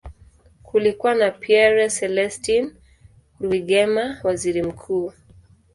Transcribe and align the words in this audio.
Kulikuwa 0.63 1.15
na 1.15 1.31
Pierre 1.31 1.89
Celestin 1.89 2.73
Rwigema, 3.41 4.17
waziri 4.23 4.63
mkuu. 4.63 5.13